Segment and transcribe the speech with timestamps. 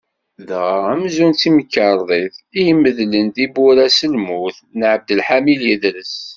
[0.47, 6.15] Dɣa amzun d timkerḍit i imedlen tiwura-s s lmut n Ɛebdelḥafiḍ Idres.